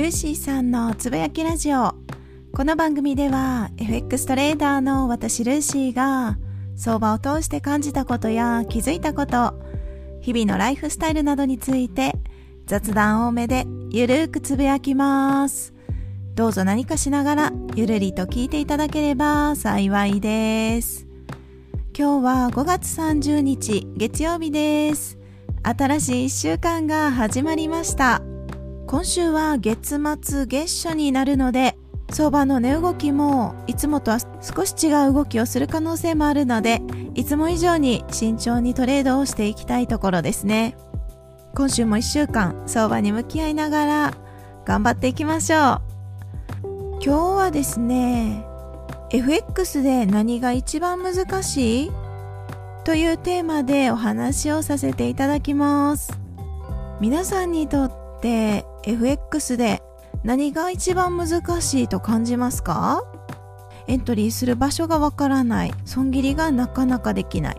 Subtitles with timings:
[0.00, 1.92] ルーシーさんのつぶやきラジオ。
[2.54, 6.38] この番組では FX トレーダーの私ルーシーが
[6.74, 9.52] 相場を通して感じたことや気づいたこと
[10.22, 12.14] 日々のライフスタイルなどについて
[12.64, 15.74] 雑談多めでゆるーくつぶやきます。
[16.34, 21.06] どうぞ何かしながらゆるりと聞いていただければ幸いです。
[21.94, 25.18] 今日は5月30日月曜日です。
[25.62, 28.29] 新しい1週間が始まりました。
[28.90, 31.78] 今週は月末月初になるので
[32.10, 36.82] 相場の値動きもいつもとは少し違う動きをする可能性もあるので
[37.14, 40.76] いつも以上に慎重にトレードをしていきたいところですね。
[41.54, 44.14] 今週も1週間相場に向き合いながら
[44.64, 45.82] 頑張っていきましょう。
[47.00, 48.44] 今日はですね
[49.10, 51.90] FX で何が一番難しい
[52.82, 56.18] というテーマでお話をさせていただきます。
[57.00, 59.82] 皆さんにとって FX で
[60.24, 63.04] 何が一番難しいと感じますか？
[63.86, 65.72] エントリーする場所がわからない。
[65.84, 67.56] 損切りがなかなかできない。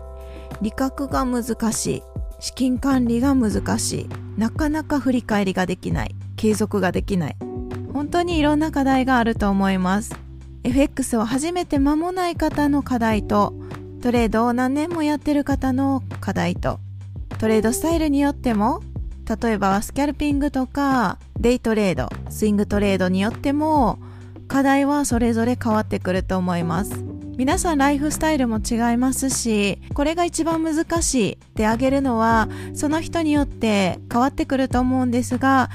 [0.60, 2.02] 利確が難しい。
[2.38, 4.08] 資金管理が難しい。
[4.38, 6.14] なかなか振り返りができない。
[6.36, 7.36] 継続ができない。
[7.92, 10.14] 本当にいろんな課題があると思います。
[10.64, 13.54] FX を始めて間もない方の課題と
[14.00, 16.78] トレードを何年もやってる方の課題と
[17.38, 18.80] トレードスタイルによっても
[19.28, 23.98] 例えばスキャルピングとかデイトレードスイングトレードによっても
[24.48, 27.04] 課題はそれぞれ変わってくると思います。
[27.36, 35.70] 皆さんライフスタイルも違いますしこれが一番難しいってあげるのはその人によって変わってくると思うんですが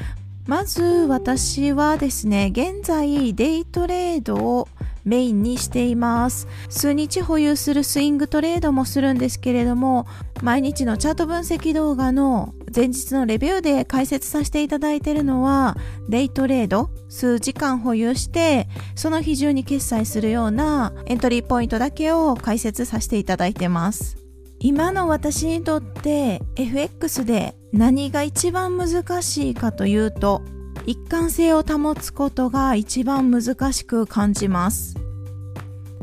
[0.45, 4.67] まず私はですね現在デイトレードを
[5.07, 6.47] メインにしています。
[6.69, 10.05] 数日保有するスイングトレードもするんですけれども
[10.43, 15.77] 毎日のチャート分析動画の前日のレビューで解説させていただいているのは
[16.09, 24.17] デイトレード数時間保有してその日中に決済するようなエントリーポイントだけを解説させていただいてます。
[24.59, 30.41] 今の私にとって FX で何が一番難しいかというと
[30.87, 34.95] 一貫性を保つことが一番難しく感じます。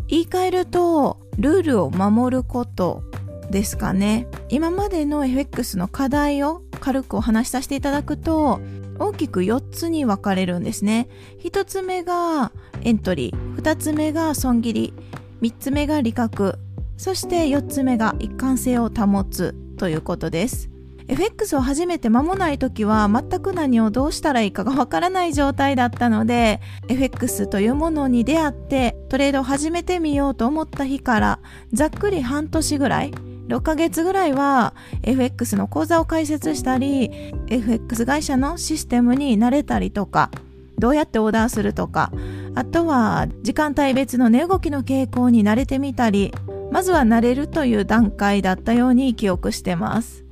[0.08, 3.02] 言い換えるとルールを守ること
[3.50, 4.28] ですかね。
[4.50, 8.60] 今までの FX の課題を軽くお話しさせていただくと
[8.98, 11.08] 大きく4つに分かれるんですね。
[11.42, 12.52] 1つ目が
[12.82, 13.56] エントリー。
[13.56, 14.92] 2つ目が損切り。
[15.40, 16.58] 3つ目が利確。
[16.98, 20.73] そして4つ目が一貫性を保つということです。
[21.06, 31.40] FX を始めて間もない時は全く何をどうしたらいいかがわからない状態だったので FX というものに出会ってトレードを始めてみようと思った日から
[31.72, 33.10] ざっくり半年ぐらい
[33.48, 37.10] 6ヶ月ぐらいは FX の口座を開設したり
[37.48, 40.30] FX 会社のシステムに慣れたりとか
[40.78, 42.10] どうやってオーダーするとか
[42.54, 46.32] あとは時間帯別の値動きの傾向に慣れてみたり
[46.70, 50.23] まずは慣れるという段階だったように記憶してます。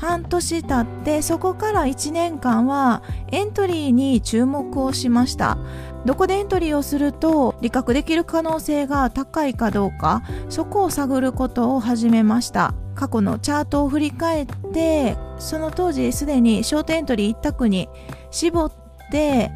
[0.00, 5.58] 半年経ってそこから1年間はエントリーに注目をしました。
[6.06, 12.72] どこでエントリーをすると利確できる可能性が高いかどうかそこを探ることを始めました。
[12.94, 17.90] 過去のチャートを振り返ってその当時すでにショートエントリー一択に
[18.30, 18.72] 絞っ
[19.10, 19.50] て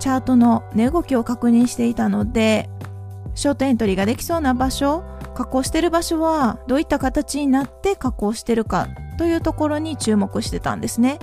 [0.00, 2.70] チャートの値動きを確認していたので
[3.34, 5.04] ショートエントリーができそうな場所
[5.34, 11.18] 加工してる場所はどういった形になって加工してるかというところに注目してたんですね。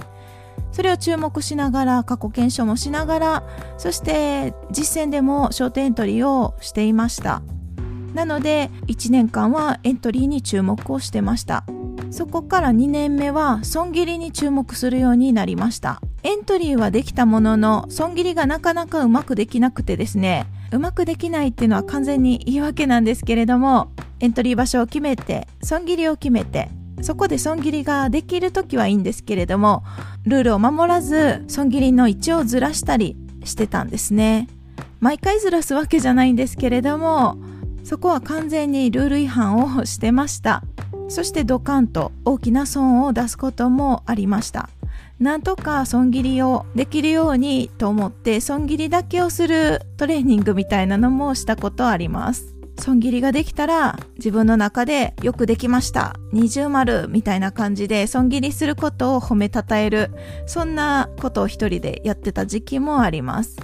[0.71, 3.43] それを注目しながら過去検証もしながら
[3.77, 7.41] そして実践でもショートエントリーをしていました。
[8.13, 11.63] なので1年間はエントリーに注目をしてました。
[12.11, 16.01] そこから2年目は損切りに注目するようになりました。
[16.23, 20.47] エントリーはできたものの損切りがなかなかうまくできなくてですね。
[20.71, 26.69] うまくできないっていうのは完全に言い訳なんですけれどもエントリー場所を決めて損切りを決めて
[27.01, 29.83] そこで損切りができる時はいいんですけれども
[30.25, 34.47] ルールを守らず損切りの位置をずらしたりしてたんですね。
[34.99, 37.37] 毎回ずらすわけじゃないんですけれども
[37.85, 40.63] そこは完全にルール違反をしてました。
[41.07, 44.69] そしてドカンと大きな損を出すこともありました。
[45.19, 52.58] なんとか損切りをできるようにと思って損切りだけをするトレーニングみたいなのもしたことあります。
[52.79, 56.15] 損切りができたら自分の中でよくできました。
[56.31, 60.11] 二重丸みたいな感じで損切りすることを褒めたたえる。
[60.45, 63.57] そんなことを一人でやってた時期もあります。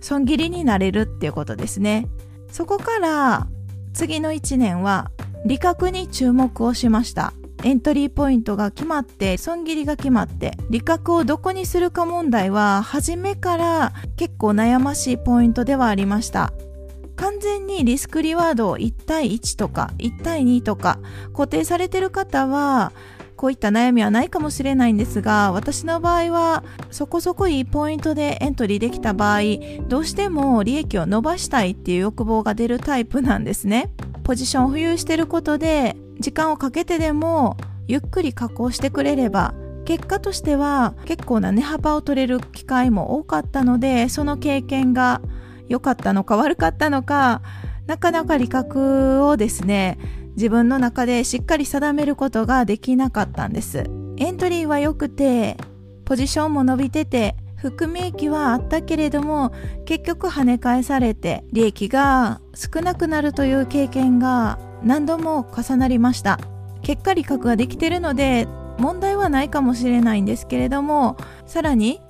[0.00, 2.08] 損切りになれるっていうことですね。
[2.50, 3.46] そこから
[3.92, 5.10] 次の1年は
[5.44, 7.34] 利確に注目をしました。
[7.62, 16.54] エントリーポイントが決まって損切りが決まって利確をどこにするか問題は初めから結構悩ましいポイントではありました。
[17.20, 20.98] 完全にリスクリワードを1対1とか1対2とか
[21.34, 22.92] 固定されてる方は
[23.36, 29.40] こういった悩みはないかもしれないんですが私の場合はそこそこいいポイントでエントリーできた場合
[29.86, 33.92] どうしても利益を伸ばしたいっていう欲望が出るタイプなんですね。
[34.24, 37.56] ポジションを浮遊してることで時間をかけてでも
[37.86, 45.20] ゆっくり加工してくれれば結果としては結構な値幅を取れる機会も多かったのでその経験が
[45.70, 47.40] 良かったのか悪かったのか
[47.86, 49.98] なかなか理覚をですね
[50.36, 53.84] 自分の中でしっかり定めることができなかったんです。
[54.16, 55.56] エントリーは良くて
[56.04, 59.52] ポジションも伸びてて含み益はあったけれども
[59.86, 66.38] 結局跳ね返されて利益が少なくなるという経験が何度も重なりました。
[66.82, 72.00] 結果利確ができてるので問題はないかもしれないんですけれどもさらに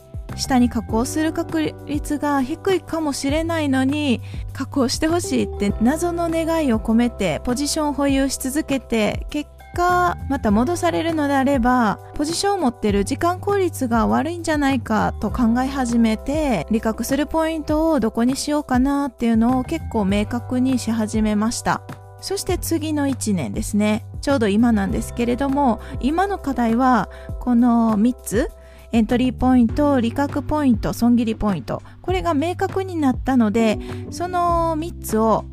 [0.40, 4.20] 下に加工する確率が低いかもしれないのに
[4.52, 21.82] 加工してほしいって謎の願いを込めてポジションを保有し続けて結果また戻されるのであればポジションを持ってる時間効率が悪いんじゃないかと考え始めて理覚するポイントをどこにしようかなっていうのを結構明確にし始めました。
[22.20, 24.04] そして次の1年ですね。
[24.20, 27.08] ちょうど今なんですけれども今の課題は
[27.40, 28.50] この3つ。
[28.92, 31.82] エントリーポイント、利確ポイント、損切りポイント。
[32.02, 33.78] これが明確になったので、
[34.10, 35.44] その3つを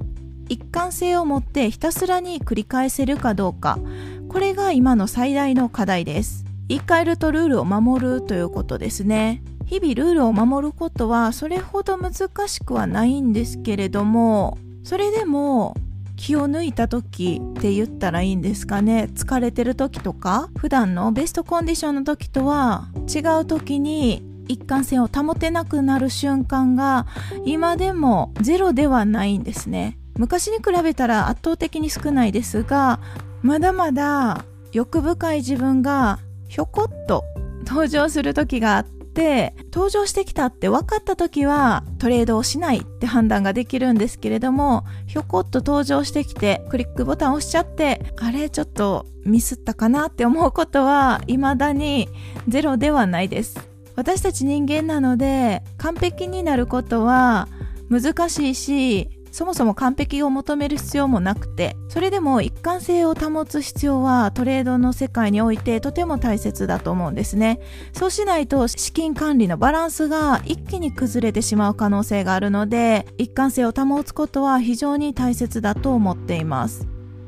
[0.49, 3.77] 一貫性を持ってひたすらに繰り返せるかどうか。
[4.29, 6.45] これが今の最大の課題です。
[6.67, 9.43] 言い換えるとルールを守るということですね。
[9.65, 15.75] 日々ルールを守ることはそれほど難しくはないんですけれども、それでも
[16.17, 27.05] 気を抜いた時って言ったらいいんですかね疲れてる時とか普段のベストコンディションの時とは違う時に一貫性を保てなくなる瞬間が
[27.45, 29.97] 今でもゼロではないんですね。
[30.17, 32.99] 昔に比べたら圧倒的に少ないですが
[33.43, 37.23] まだまだ欲深い自分がひょこっと
[37.67, 38.85] 登場する時があっ
[39.73, 52.09] 登場してきたって分かった時はトレードをしないって判断ができるんですけれどもひょこっと登場してきてクリックボタンを押しちゃってあれちょっとミスったかなって思うことは未だに
[52.47, 53.57] ゼロではないです。
[53.95, 57.47] 私たち人間なので完璧になることは
[57.89, 67.59] 難しいしそもそも完璧を求める必要もなくてそれでも一貫性を保つ必要はトレードの世界においてとても大切だと思うんですね。
[67.93, 76.87] そうしないと資金管理のバランスが一気に崩れてしまう可能性があるので一貫性を保つことは非常に大切だと思っています。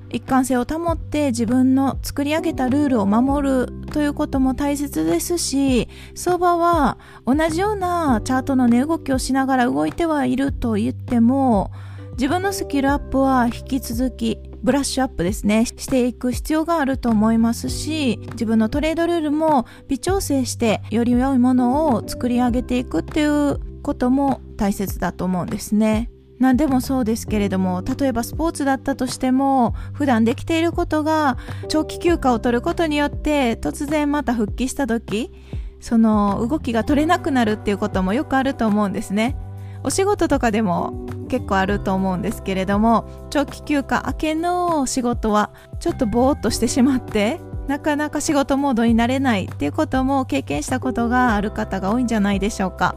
[0.10, 6.98] 一貫性を保って自分の作り上げたルールを守るということも大切ですし相場は
[7.28, 11.70] 同じようなチャートの値動きをしながら動いてはいると言っても
[12.19, 26.12] 自分のスキルアップは引き続きブラッシュアップですねしていく必要があると思いますし自分のトレードルールも微調整してより良いものを作り上げていくっていうことも大切だと思うんですね。
[26.39, 31.38] 何でもそうですけれども例えばスポーツだったとしても普段できていることが
[31.69, 35.31] 長期休暇を取ることによって突然また復帰した時
[35.80, 39.38] その動きが取れなくなるっていうこともよくあると思うんですね。
[39.83, 52.95] お仕事とかでも結構あると思うんですけれども長期休暇明けの仕事はちょっとぼーっとしてしまってなかなか仕事モードになれないっていうことも経験したことがある方が多いんじゃないでしょうか。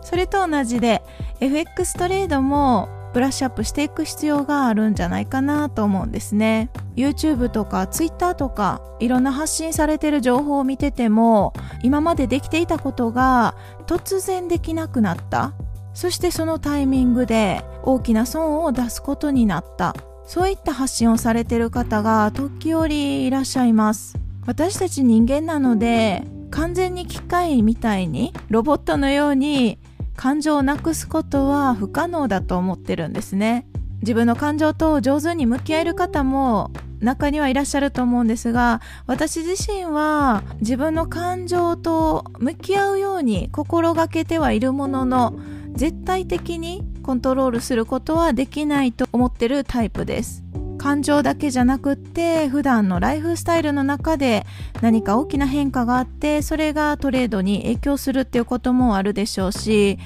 [0.00, 1.02] それと同じで
[1.40, 6.70] FX トレードもブラッシュアップしていく必要があるんじゃないかなと思うんですね。
[6.96, 11.52] YouTube とか Twitter とかいろんな発信されてる情報を見てても
[11.82, 13.54] 今までできていたことが
[13.86, 15.52] 突然できなくなった。
[15.96, 19.96] そしてそのタイミングで大きな損を出すことになった。
[20.26, 24.18] そういった発信をされている方が時折いらっしゃいます。
[24.44, 29.78] 私たち人間なので完全に機械みたいにロボットのように
[30.16, 33.66] 感情をなくすことは不可能だと思ってるんですね。
[34.02, 45.34] 自分の感情と上手に向き合える方も中にはいらっしゃると思うんですが私自身は自分の感情と向き合うように心がけてはいるものの
[45.76, 50.42] 絶対的にコントロールすることはできないと思ってるタイプです。
[50.78, 54.46] 感情だけじゃなくって普段のライフスタイルの中で
[54.82, 59.98] 何か大きな変化があってそれがトレードに影響するっていうこともあるでしょうし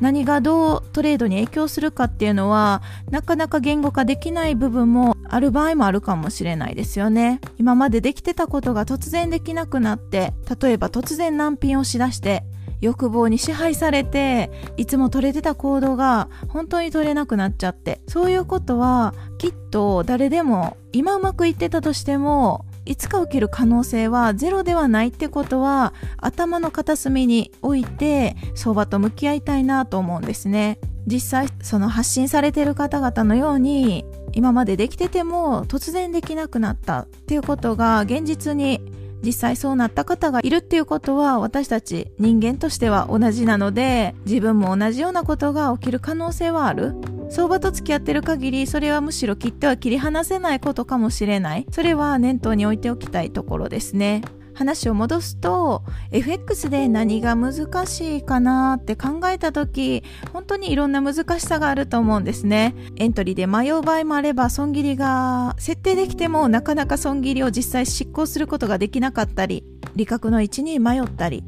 [0.00, 7.40] 何がどうトレードに影響するかっていうのはなかなか言語化できない部分もある場合もあるかもしれないですよね。
[7.58, 12.44] 今までできてたことが突然できなくなって例えば突然難品をしだして
[12.84, 30.78] 欲望に支配されていつも取れてた行動が本当に取れなくなっちゃってそういうことはきっと誰でも今うまくいってたとしてもいつか起きる可能性はゼロではないってことは頭の片隅に置いて相場と向き合いたいなと思うんですね。
[31.06, 38.80] 実際その発信されてる方々のように今までできてても突然できなくなったっていうことが現実に
[39.24, 46.94] 実際そうなった方がいるっていうことは私たち人間としては同じなので自分も同じようなことが起きる可能性はある。
[47.30, 51.66] 相場と付き合ってる限りそれはむしろ切っては切り離せないことかもしれない。
[51.70, 54.22] それは念頭に置いておきたいところですね。
[54.54, 62.74] 話を戻すと FX で何が難しいかなって考えた時本当にいろんな難しさがあると思うんですね。
[62.96, 69.64] エントリーで迷う場合もあれば損切りが設定できてもなかなか損切りを実際執行することができなかったり
[69.96, 71.44] 利確の位置に迷ったり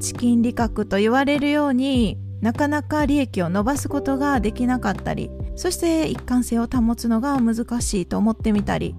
[0.00, 8.94] チキン利確と言われるようになかなか利益を伸ばすことができなかったりそして一貫性を保つのが難しいと思ってみたり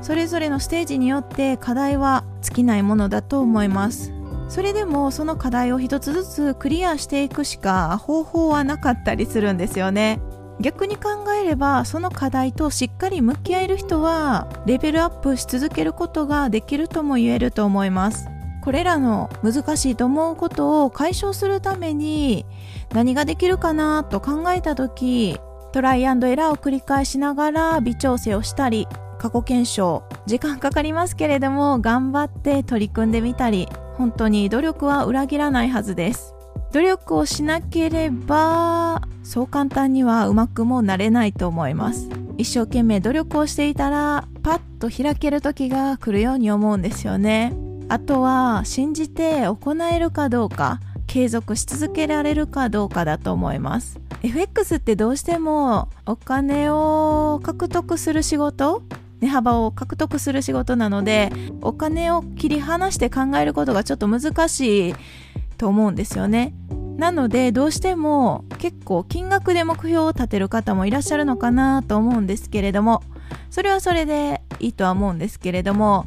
[0.00, 4.12] それぞれのステージによって課題は尽きないものだと思います。
[4.48, 10.20] それでもその課題を一つずつクリアしていくしか方法はなかったりするんですよね。
[10.60, 18.28] 逆に考えればその課題としっかり向き合える人はレベルアップし続けることができるとも言えると思います。
[18.62, 22.46] これらの難しいと思うことを解消するために
[22.94, 25.36] 何ができるかなと考えた時
[25.72, 28.86] トライアンドエラーを繰り返しながら微調整をしたり
[29.22, 36.34] 過去検証時間かかりますけれども頑張って取り組んでみたり本当に努力は裏切らないはずです。
[36.72, 42.08] 努力をしなければそう簡単にはうまくもなれないと思います。
[42.36, 47.52] 一生懸命努力をしていたらパッと開ける時が来るように思うんですよね。
[47.88, 54.00] あとは信じて行えるかどうか継続し続けられるかどうかだと思います。
[54.24, 58.82] FX ってどうしてもお金を獲得する仕事
[59.22, 64.94] 値幅を獲得する仕事なのでお金を切り離して考えることがちょっと難しい
[65.56, 66.54] と思うんですよね。
[66.96, 73.02] なのでどうしても結構金額で目標を立てる方もいらっしゃるのかなと思うんですけれども
[73.50, 76.04] それはそれでいいとは思うんですけれども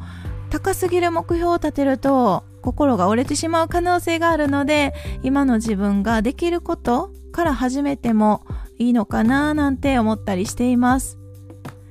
[0.48, 8.46] 高すぎる目標を立てると心が折れてしまう可能性があるので今の自分ができることから始めても
[8.78, 11.18] いいのかななんて思ったりしています。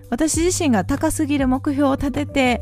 [0.09, 2.62] 私自身が高すぎる目標を立てて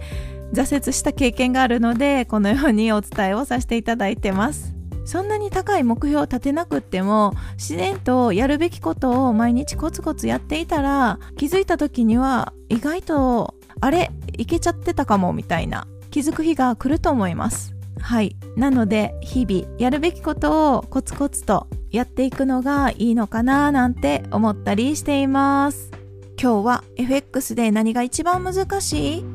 [0.53, 4.73] 挫折した経験があるのでこのようにお伝えをさせていただいてます。
[5.05, 17.73] そんなに高い目標を立てなくっても自然とやるべきことを毎日コツコツやっていたら気づいた時には意外とあれいけちゃってたかもみたいな気づく日が来ると思います。
[17.99, 18.35] はい。
[18.55, 26.02] なので日々やるべきことをコツコツとやっていくのがいいのかななんて思ったりしています。
[26.41, 29.25] 今日は FX で何が一番難しい？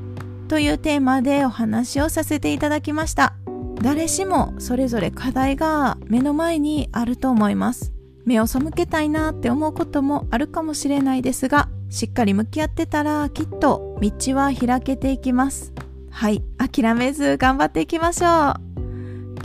[0.48, 3.34] というテーマでお話をさせていただきました。
[3.82, 7.92] 誰しもそれぞれ課題が目の前にあると思います。
[8.24, 15.72] 目を背けたいなって思うこともあるかもしれないですが、しっかり向き合ってたらきっと道は開けていきます。
[16.10, 18.54] はい、諦めず頑張っていきましょう。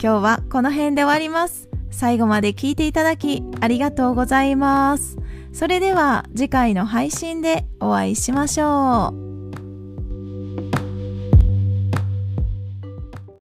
[0.00, 1.68] 日はこの辺で終わります。
[1.90, 5.16] 最後まで聞いていただきありがとうございます。
[5.54, 9.23] それでは次回の配信でお会いしましょう。